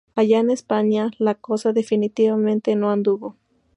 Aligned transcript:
Allá 0.15 0.39
en 0.39 0.49
España 0.49 1.11
la 1.19 1.35
cosa 1.35 1.73
definitivamente 1.73 2.75
no 2.75 2.89
anduvo. 2.89 3.35